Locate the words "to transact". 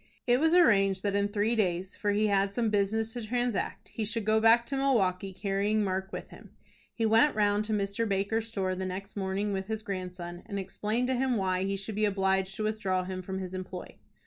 3.13-3.89